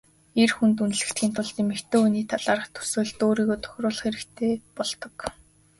[0.41, 5.17] Эр хүнд үнэлэгдэхийн тулд эмэгтэй хүний талаарх төсөөлөлд нь өөрийгөө тохируулах хэрэгтэй болдог.